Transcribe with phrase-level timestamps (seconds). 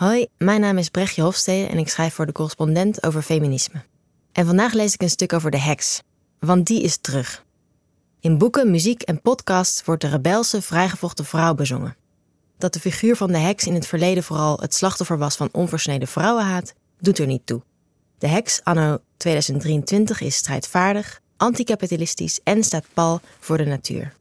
[0.00, 3.82] Hoi, mijn naam is Brechtje Hofstede en ik schrijf voor de correspondent over feminisme.
[4.32, 6.02] En vandaag lees ik een stuk over de heks,
[6.38, 7.44] want die is terug.
[8.20, 11.96] In boeken, muziek en podcasts wordt de rebelse, vrijgevochten vrouw bezongen.
[12.58, 16.08] Dat de figuur van de heks in het verleden vooral het slachtoffer was van onversneden
[16.08, 17.62] vrouwenhaat, doet er niet toe.
[18.18, 24.18] De heks anno 2023 is strijdvaardig, anticapitalistisch en staat pal voor de natuur.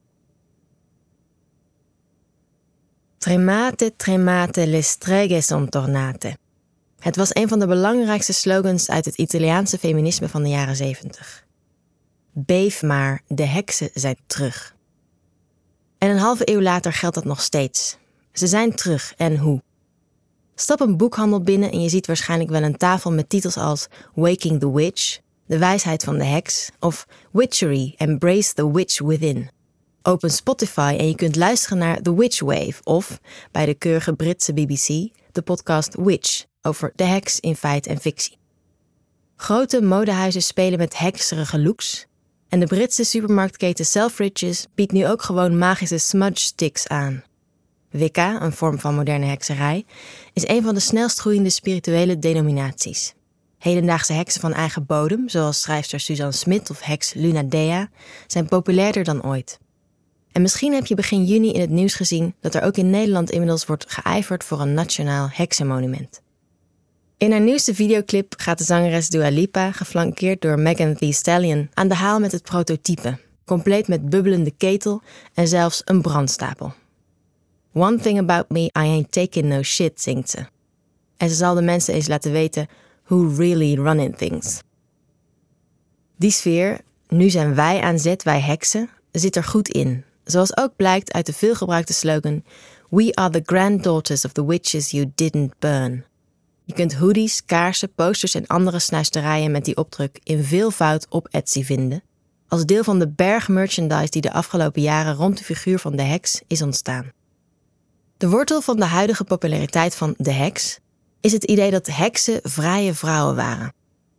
[3.20, 6.38] Tremate, tremate, le streghe son tornate.
[7.00, 11.46] Het was een van de belangrijkste slogans uit het Italiaanse feminisme van de jaren 70.
[12.32, 14.76] Beef maar, de heksen zijn terug.
[15.98, 17.98] En een halve eeuw later geldt dat nog steeds.
[18.34, 19.62] Ze zijn terug en hoe?
[20.56, 24.60] Stap een boekhandel binnen en je ziet waarschijnlijk wel een tafel met titels als Waking
[24.60, 29.50] the Witch, De wijsheid van de heks of Witchery, Embrace the Witch Within.
[30.10, 33.20] Open Spotify en je kunt luisteren naar The Witch Wave of
[33.52, 34.88] bij de keurige Britse BBC
[35.32, 38.38] de podcast Witch over de heks in feit en fictie.
[39.36, 42.08] Grote modehuizen spelen met hekserige looks
[42.48, 47.24] en de Britse supermarktketen Selfridges biedt nu ook gewoon magische smudge sticks aan.
[47.90, 49.86] Wicca, een vorm van moderne hekserij,
[50.34, 53.14] is een van de snelst groeiende spirituele denominaties.
[53.58, 57.90] Hedendaagse heksen van eigen bodem, zoals schrijfster Suzanne Smit of heks Luna Dea,
[58.28, 59.60] zijn populairder dan ooit.
[60.32, 63.32] En misschien heb je begin juni in het nieuws gezien dat er ook in Nederland
[63.32, 66.22] inmiddels wordt geijverd voor een nationaal heksenmonument.
[67.18, 71.88] In haar nieuwste videoclip gaat de zangeres Dua Lipa, geflankeerd door Megan Thee Stallion, aan
[71.88, 75.02] de haal met het prototype, compleet met bubbelende ketel
[75.34, 76.74] en zelfs een brandstapel.
[77.74, 80.46] One thing about me, I ain't taking no shit, zingt ze.
[81.18, 82.68] En ze zal de mensen eens laten weten
[83.06, 84.62] who really running things.
[86.16, 90.76] Die sfeer, nu zijn wij aan zet, wij heksen, zit er goed in, zoals ook
[90.76, 92.44] blijkt uit de veelgebruikte slogan
[92.90, 96.06] We are the granddaughters of the witches you didn't burn.
[96.64, 101.64] Je kunt hoodies, kaarsen, posters en andere snuisterijen met die opdruk in veelvoud op Etsy
[101.64, 102.04] vinden,
[102.48, 106.04] als deel van de berg merchandise die de afgelopen jaren rond de figuur van de
[106.04, 107.12] heks is ontstaan.
[108.18, 110.80] De wortel van de huidige populariteit van de heks
[111.22, 113.74] is het idee dat heksen vrije vrouwen waren.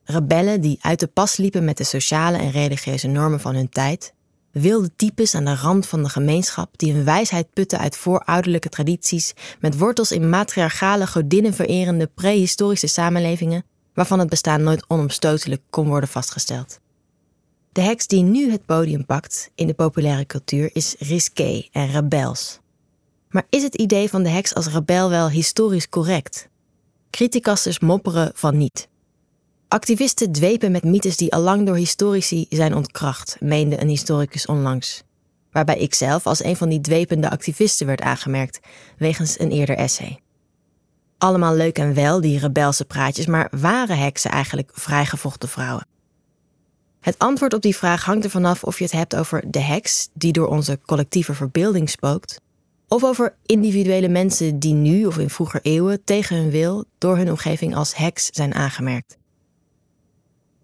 [0.05, 4.13] Rebellen die uit de pas liepen met de sociale en religieuze normen van hun tijd
[4.53, 9.33] wilde types aan de rand van de gemeenschap die hun wijsheid putten uit voorouderlijke tradities
[9.61, 16.81] met wortels in matriarchale godinnenvererende prehistorische samenlevingen waarvan het bestaan nooit onomstotelijk kon worden vastgesteld.
[17.73, 22.61] De heks die nu het podium pakt in de populaire cultuur is risqué en rebels.
[23.29, 26.49] Maar is het idee van de heks als rebel wel historisch correct?
[27.11, 28.89] Criticasters mopperen van niet.
[29.73, 35.03] Activisten dwepen met mythes die allang door historici zijn ontkracht, meende een historicus onlangs.
[35.51, 38.61] Waarbij ik zelf als een van die dwepende activisten werd aangemerkt,
[38.99, 40.21] wegens een eerder essay.
[41.19, 45.87] Allemaal leuk en wel, die rebelse praatjes, maar waren heksen eigenlijk vrijgevochten vrouwen?
[47.01, 50.09] Het antwoord op die vraag hangt er vanaf of je het hebt over de heks,
[50.13, 52.41] die door onze collectieve verbeelding spookt,
[52.89, 57.31] of over individuele mensen die nu of in vroeger eeuwen tegen hun wil door hun
[57.31, 59.19] omgeving als heks zijn aangemerkt.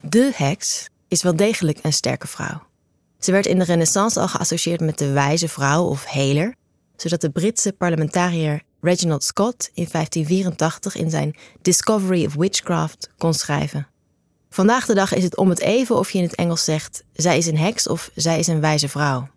[0.09, 2.63] De heks is wel degelijk een sterke vrouw.
[3.19, 6.55] Ze werd in de Renaissance al geassocieerd met de wijze vrouw of heler,
[6.97, 13.89] zodat de Britse parlementariër Reginald Scott in 1584 in zijn Discovery of Witchcraft kon schrijven.
[14.51, 17.39] Vandaag de dag is het om het even of je in het Engels zegt: zij
[17.39, 19.29] is een heks of zij is een wijze vrouw.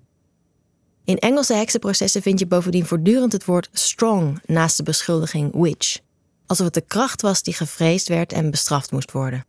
[1.05, 5.97] In Engelse heksenprocessen vind je bovendien voortdurend het woord strong naast de beschuldiging witch,
[6.45, 9.47] alsof het de kracht was die gevreesd werd en bestraft moest worden.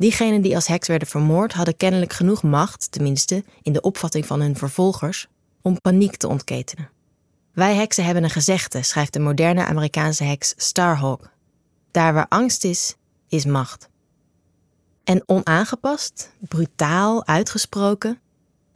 [0.00, 4.40] Diegenen die als heks werden vermoord hadden kennelijk genoeg macht, tenminste in de opvatting van
[4.40, 5.26] hun vervolgers,
[5.62, 6.90] om paniek te ontketenen.
[7.52, 11.30] Wij heksen hebben een gezegde, schrijft de moderne Amerikaanse heks Starhawk.
[11.90, 12.96] Daar waar angst is,
[13.28, 13.88] is macht.
[15.04, 18.20] En onaangepast, brutaal, uitgesproken,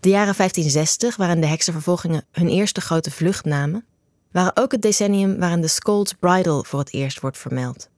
[0.01, 3.85] de jaren 1560, waarin de heksenvervolgingen hun eerste grote vlucht namen,
[4.31, 7.89] waren ook het decennium waarin de Scold's Bridle voor het eerst wordt vermeld.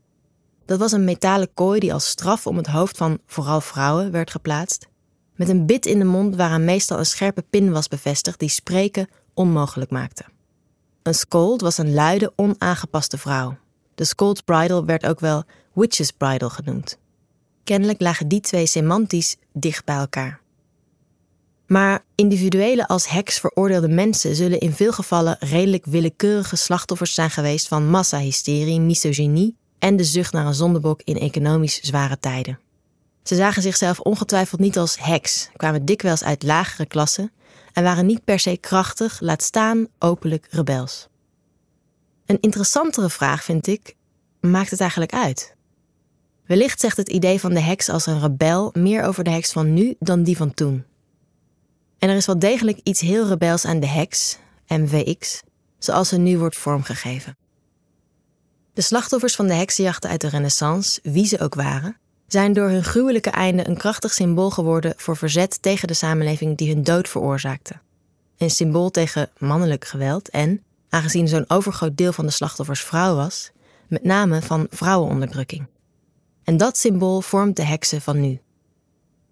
[0.67, 4.31] Dat was een metalen kooi die als straf om het hoofd van vooral vrouwen werd
[4.31, 4.87] geplaatst,
[5.35, 9.09] met een bit in de mond waaraan meestal een scherpe pin was bevestigd die spreken
[9.35, 10.25] onmogelijk maakte.
[11.03, 13.57] Een scold was een luide, onaangepaste vrouw.
[13.95, 16.99] De Scold's Bridle werd ook wel Witch's Bridle genoemd.
[17.65, 20.41] Kennelijk lagen die twee semantisch dicht bij elkaar.
[21.67, 27.69] Maar individuele als heks veroordeelde mensen zullen in veel gevallen redelijk willekeurige slachtoffers zijn geweest
[27.69, 32.59] van massahysterie, misogynie en de zucht naar een zondebok in economisch zware tijden.
[33.23, 37.33] Ze zagen zichzelf ongetwijfeld niet als heks, kwamen dikwijls uit lagere klassen
[37.73, 41.09] en waren niet per se krachtig, laat staan openlijk rebels.
[42.27, 43.95] Een interessantere vraag vind ik:
[44.41, 45.55] maakt het eigenlijk uit?
[46.47, 49.75] Wellicht zegt het idee van de heks als een rebel meer over de heks van
[49.75, 50.85] nu dan die van toen.
[51.99, 55.43] En er is wel degelijk iets heel rebels aan de heks, MVX,
[55.79, 57.37] zoals ze nu wordt vormgegeven.
[58.77, 61.97] De slachtoffers van de heksenjachten uit de Renaissance, wie ze ook waren,
[62.27, 66.75] zijn door hun gruwelijke einde een krachtig symbool geworden voor verzet tegen de samenleving die
[66.75, 67.75] hun dood veroorzaakte.
[68.39, 73.51] Een symbool tegen mannelijk geweld en, aangezien zo'n overgroot deel van de slachtoffers vrouw was,
[73.89, 75.67] met name van vrouwenonderdrukking.
[76.45, 78.41] En dat symbool vormt de heksen van nu.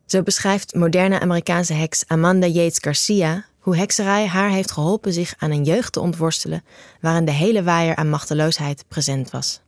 [0.07, 5.51] Zo beschrijft moderne Amerikaanse heks Amanda Yates Garcia hoe hekserij haar heeft geholpen zich aan
[5.51, 6.65] een jeugd te ontworstelen
[7.01, 9.61] waarin de hele waaier aan machteloosheid present was.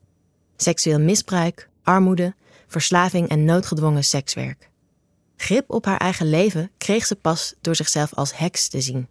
[0.57, 2.35] Seksueel misbruik, armoede,
[2.67, 4.71] verslaving en noodgedwongen sekswerk.
[5.37, 9.09] Grip op haar eigen leven kreeg ze pas door zichzelf als heks te zien.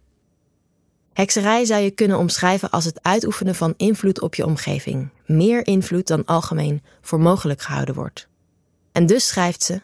[1.12, 6.06] Hekserij zou je kunnen omschrijven als het uitoefenen van invloed op je omgeving, meer invloed
[6.06, 8.28] dan algemeen voor mogelijk gehouden wordt.
[8.92, 9.80] En dus schrijft ze: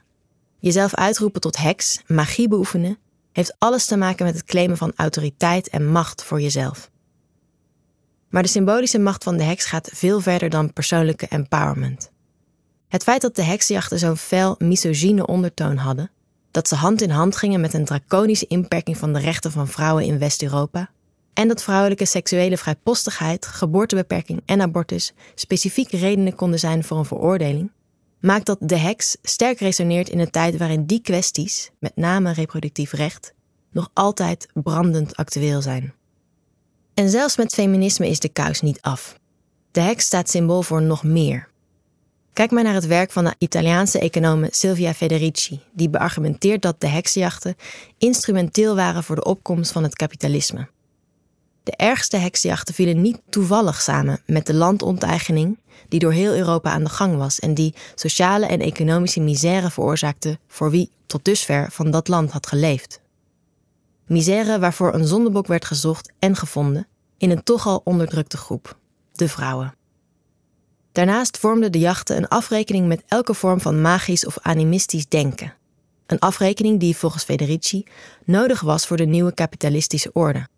[0.59, 2.99] Jezelf uitroepen tot heks, magie beoefenen,
[3.33, 6.91] heeft alles te maken met het claimen van autoriteit en macht voor jezelf.
[8.29, 12.11] Maar de symbolische macht van de heks gaat veel verder dan persoonlijke empowerment.
[12.89, 16.11] Het feit dat de heksenjachten zo'n fel misogyne ondertoon hadden,
[16.51, 20.05] dat ze hand in hand gingen met een draconische inperking van de rechten van vrouwen
[20.05, 20.91] in West-Europa,
[21.33, 27.71] en dat vrouwelijke seksuele vrijpostigheid, geboortebeperking en abortus specifiek redenen konden zijn voor een veroordeling,
[28.23, 32.93] maakt dat de heks sterk resoneert in een tijd waarin die kwesties, met name reproductief
[32.93, 33.35] recht,
[33.71, 35.95] nog altijd brandend actueel zijn.
[36.95, 39.19] En zelfs met feminisme is de kous niet af.
[39.71, 41.49] De heks staat symbool voor nog meer.
[42.33, 46.87] Kijk maar naar het werk van de Italiaanse econome Silvia Federici, die beargumenteert dat de
[46.87, 47.57] heksenjachten
[47.99, 50.69] instrumenteel waren voor de opkomst van het kapitalisme.
[51.63, 56.85] De ergste heksenjachten vielen niet toevallig samen met de landonteigening die door heel Europa aan
[56.85, 61.91] de gang was en die sociale en economische misère veroorzaakte voor wie tot dusver van
[61.91, 63.01] dat land had geleefd.
[64.07, 66.87] Misère waarvoor een zondebok werd gezocht en gevonden
[67.19, 68.77] in een toch al onderdrukte groep,
[69.13, 69.75] de vrouwen.
[70.93, 75.55] Daarnaast vormden de jachten een afrekening met elke vorm van magisch of animistisch denken.
[76.07, 77.85] Een afrekening die volgens Federici
[78.25, 80.49] nodig was voor de nieuwe kapitalistische orde.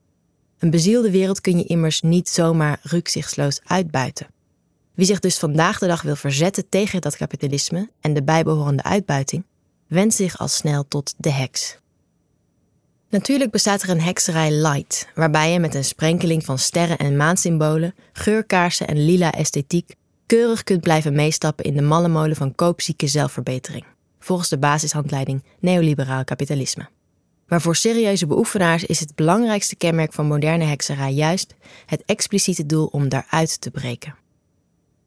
[0.65, 4.27] Een bezielde wereld kun je immers niet zomaar rukzichtsloos uitbuiten.
[4.95, 9.45] Wie zich dus vandaag de dag wil verzetten tegen dat kapitalisme en de bijbehorende uitbuiting,
[9.87, 11.79] wendt zich al snel tot de heks.
[13.09, 17.95] Natuurlijk bestaat er een hekserij light, waarbij je met een sprenkeling van sterren- en maansymbolen,
[18.13, 19.95] geurkaarsen en lila esthetiek
[20.27, 23.85] keurig kunt blijven meestappen in de malle molen van koopzieke zelfverbetering,
[24.19, 26.89] volgens de basishandleiding neoliberaal kapitalisme.
[27.47, 31.55] Maar voor serieuze beoefenaars is het belangrijkste kenmerk van moderne hekserij juist
[31.87, 34.15] het expliciete doel om daaruit te breken.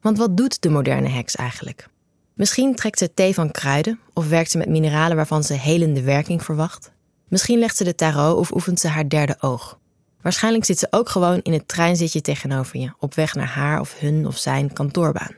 [0.00, 1.88] Want wat doet de moderne heks eigenlijk?
[2.34, 6.44] Misschien trekt ze thee van kruiden of werkt ze met mineralen waarvan ze helende werking
[6.44, 6.92] verwacht.
[7.28, 9.78] Misschien legt ze de tarot of oefent ze haar derde oog.
[10.22, 13.98] Waarschijnlijk zit ze ook gewoon in het treinzitje tegenover je, op weg naar haar of
[13.98, 15.34] hun of zijn kantoorbaan.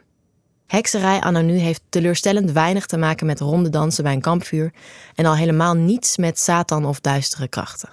[0.70, 4.72] Hekserij anno nu heeft teleurstellend weinig te maken met ronde dansen bij een kampvuur
[5.14, 7.90] en al helemaal niets met Satan of duistere krachten.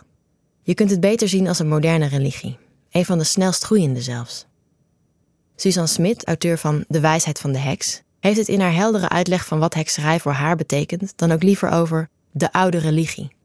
[0.62, 2.57] Je kunt het beter zien als een moderne religie,
[2.91, 4.45] een van de snelst groeiende zelfs.
[5.56, 9.46] Susan Smith, auteur van De wijsheid van de heks, heeft het in haar heldere uitleg
[9.46, 13.36] van wat hekserij voor haar betekent dan ook liever over de oude religie.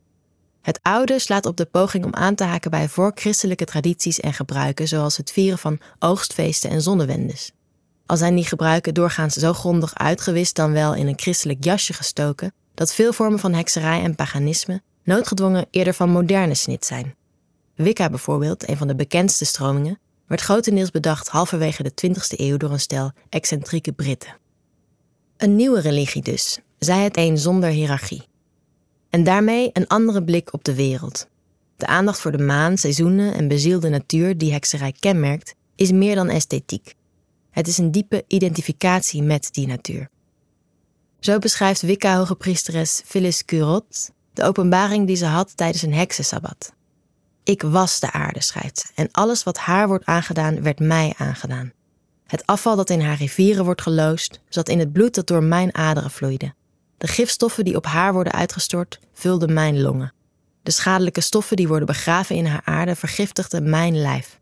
[0.62, 4.89] Het oude slaat op de poging om aan te haken bij voorchristelijke tradities en gebruiken,
[4.89, 7.53] zoals het vieren van oogstfeesten en zonnewendes.
[8.12, 12.52] Al zijn die gebruiken doorgaans zo grondig uitgewist dan wel in een christelijk jasje gestoken,
[12.75, 17.14] dat veel vormen van hekserij en paganisme noodgedwongen eerder van moderne snit zijn.
[17.75, 22.71] Wicca bijvoorbeeld, een van de bekendste stromingen, werd grotendeels bedacht halverwege de 20e eeuw door
[22.71, 24.37] een stel excentrieke Britten.
[25.37, 28.23] Een nieuwe religie dus, zij het een zonder hiërarchie.
[29.11, 31.28] En daarmee een andere blik op de wereld.
[31.76, 36.28] De aandacht voor de maan, seizoenen en bezielde natuur die hekserij kenmerkt, is meer dan
[36.28, 36.95] esthetiek.
[37.53, 40.09] Het is een diepe identificatie met die natuur.
[41.21, 46.73] Zo beschrijft Wicca-hoge priesteres Phyllis Curot de openbaring die ze had tijdens een heksensabbat.
[47.45, 51.73] Ik was de aarde, schrijft en alles wat haar wordt aangedaan, werd mij aangedaan.
[52.27, 55.75] Het afval dat in haar rivieren wordt geloosd, zat in het bloed dat door mijn
[55.75, 56.55] aderen vloeide.
[56.99, 60.13] De gifstoffen die op haar worden uitgestort, vulden mijn longen.
[60.63, 64.41] De schadelijke stoffen die worden begraven in haar aarde vergiftigden mijn lijf.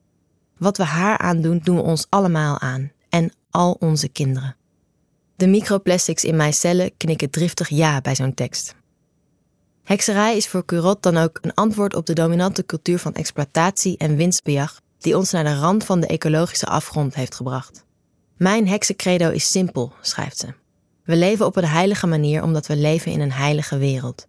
[0.59, 4.57] Wat we haar aandoen, doen we ons allemaal aan en al onze kinderen.
[5.37, 8.75] De microplastics in mijn cellen knikken driftig ja bij zo'n tekst.
[9.85, 14.17] Hekserij is voor Curot dan ook een antwoord op de dominante cultuur van exploitatie en
[14.17, 17.85] winstbejag die ons naar de rand van de ecologische afgrond heeft gebracht.
[18.37, 20.47] Mijn heksencredo is simpel, schrijft ze.
[21.05, 24.26] We leven op een heilige manier omdat we leven in een heilige wereld.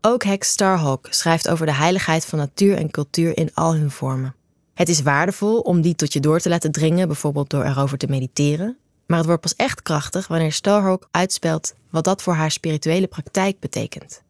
[0.00, 4.34] Ook heks Starhawk schrijft over de heiligheid van natuur en cultuur in al hun vormen.
[4.76, 8.06] Het is waardevol om die tot je door te laten dringen, bijvoorbeeld door erover te
[8.06, 8.76] mediteren.
[9.06, 13.60] Maar het wordt pas echt krachtig wanneer Starhawk uitspelt wat dat voor haar spirituele praktijk
[13.60, 14.22] betekent.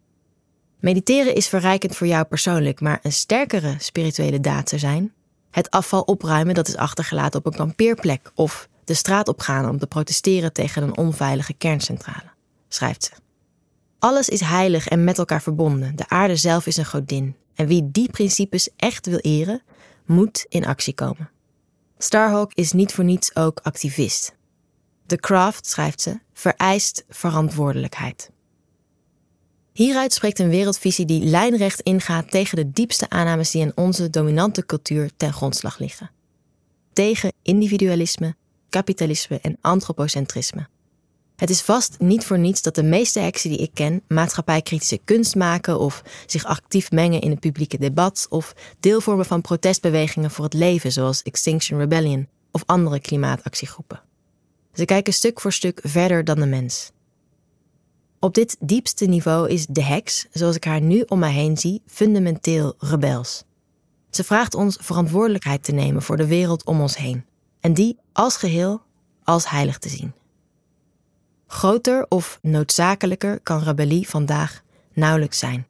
[0.81, 5.13] Mediteren is verrijkend voor jou persoonlijk, maar een sterkere spirituele daad zou zijn
[5.57, 9.87] het afval opruimen dat is achtergelaten op een kampeerplek of de straat opgaan om te
[9.87, 12.31] protesteren tegen een onveilige kerncentrale,
[12.69, 13.11] schrijft ze.
[13.99, 15.97] Alles is heilig en met elkaar verbonden.
[15.97, 17.37] De aarde zelf is een godin.
[17.55, 19.63] En wie die principes echt wil eren,
[20.07, 21.31] moet in actie komen.
[21.99, 24.35] Starhawk is niet voor niets ook activist.
[25.07, 28.31] The craft, schrijft ze, vereist verantwoordelijkheid.
[29.73, 34.67] Hieruit spreekt een wereldvisie die lijnrecht ingaat tegen de diepste aannames die in onze dominante
[34.67, 36.11] cultuur ten grondslag liggen.
[36.93, 38.35] Tegen individualisme,
[38.69, 40.69] kapitalisme en antropocentrisme.
[41.37, 45.35] Het is vast niet voor niets dat de meeste heksen die ik ken maatschappijkritische kunst
[45.35, 50.45] maken of zich actief mengen in het publieke debat of deel vormen van protestbewegingen voor
[50.45, 54.03] het leven zoals Extinction Rebellion of andere klimaatactiegroepen.
[54.73, 56.91] Ze kijken stuk voor stuk verder dan de mens.
[58.21, 61.83] Op dit diepste niveau is de heks, zoals ik haar nu om mij heen zie,
[61.87, 63.45] fundamenteel rebels.
[64.11, 67.25] Ze vraagt ons verantwoordelijkheid te nemen voor de wereld om ons heen
[67.61, 68.83] en die als geheel
[69.25, 70.13] als heilig te zien.
[71.47, 74.63] Groter of noodzakelijker kan rebellie vandaag
[74.93, 75.67] nauwelijks zijn.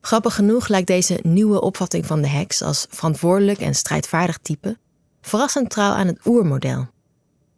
[0.00, 4.78] Grappig genoeg lijkt deze nieuwe opvatting van de heks als verantwoordelijk en strijdvaardig type
[5.20, 6.86] verrassend trouw aan het oermodel.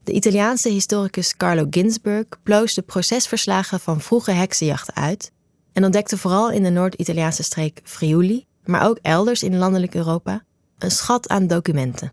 [0.04, 5.32] De Italiaanse historicus Carlo Ginzburg ploos de procesverslagen van vroege heksenjachten uit
[5.73, 10.44] en ontdekte vooral in de Noord-Italiaanse streek Friuli, maar ook elders in landelijk Europa,
[10.78, 12.12] een schat aan documenten.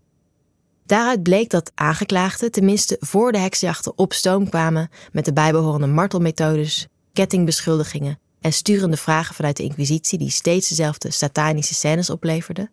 [0.86, 6.86] Daaruit bleek dat aangeklaagden tenminste voor de heksenjachten op stoom kwamen met de bijbehorende martelmethodes,
[7.12, 12.70] kettingbeschuldigingen en sturende vragen vanuit de Inquisitie die steeds dezelfde satanische scènes opleverden,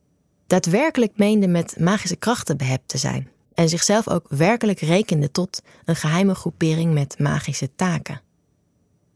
[0.48, 5.96] daadwerkelijk meenden met magische krachten behept te zijn en zichzelf ook werkelijk rekende tot een
[5.96, 8.22] geheime groepering met magische taken.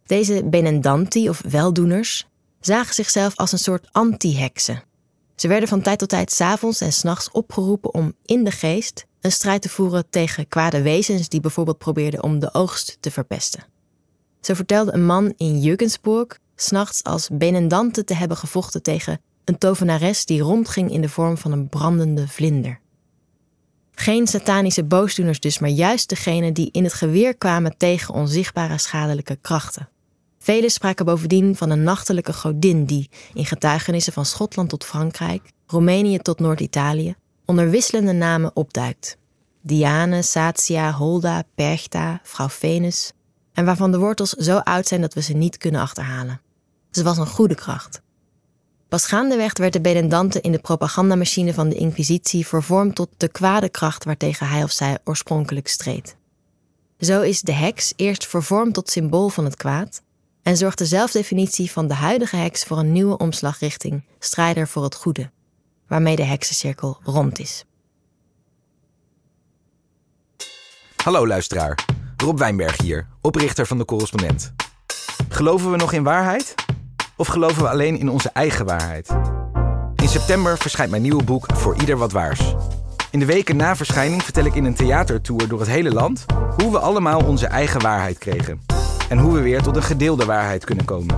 [0.06, 2.28] Deze benendanti of weldoeners
[2.60, 4.84] zagen zichzelf als een soort anti-heksen.
[5.36, 9.32] Ze werden van tijd tot tijd s'avonds en s'nachts opgeroepen om in de geest een
[9.32, 13.66] strijd te voeren tegen kwade wezens die bijvoorbeeld probeerden om de oogst te verpesten.
[14.42, 20.26] Zo vertelde een man in Jurgensburg s'nachts als benendante te hebben gevochten tegen een tovenares
[20.26, 22.80] die rondging in de vorm van een brandende vlinder.
[23.92, 29.38] Geen satanische boosdoeners dus, maar juist degenen die in het geweer kwamen tegen onzichtbare schadelijke
[29.42, 29.90] krachten.
[30.46, 36.18] Velen spraken bovendien van een nachtelijke godin die in getuigenissen van Schotland tot Frankrijk, Roemenië
[36.18, 39.18] tot Noord-Italië, onder wisselende namen opduikt.
[39.62, 43.12] Diane, Satia, Holda, Perchta, vrouw Venus,
[43.54, 46.42] en waarvan de wortels zo oud zijn dat we ze niet kunnen achterhalen.
[46.92, 48.02] Ze was een goede kracht.
[48.88, 53.70] Pas gaandeweg werd de Benendante in de propagandamachine van de Inquisitie vervormd tot de kwade
[53.70, 56.16] kracht waartegen hij of zij oorspronkelijk streed.
[57.00, 60.04] Zo is de heks eerst vervormd tot symbool van het kwaad
[60.46, 64.84] en zorgt de zelfdefinitie van de huidige heks voor een nieuwe omslag richting strijder voor
[64.84, 65.32] het goede,
[65.88, 67.66] waarmee de heksencirkel rond is.
[71.04, 71.86] Hallo luisteraar,
[72.18, 74.54] Rob Wijnberg hier, oprichter van de Correspondent.
[75.30, 76.56] Geloven we nog in waarheid?
[77.16, 79.10] Of geloven we alleen in onze eigen waarheid?
[79.96, 82.56] In september verschijnt mijn nieuwe boek Voor Ieder Wat Waars.
[83.12, 86.26] In de weken na verschijning vertel ik in een theatertour door het hele land
[86.58, 88.75] hoe we allemaal onze eigen waarheid kregen.
[89.10, 91.16] En hoe we weer tot een gedeelde waarheid kunnen komen.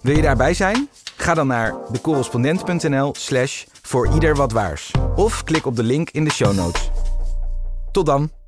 [0.00, 0.88] Wil je daarbij zijn?
[1.16, 4.90] Ga dan naar decorrespondent.nl slash voor ieder wat waars.
[5.16, 6.90] Of klik op de link in de show notes.
[7.92, 8.39] Tot dan!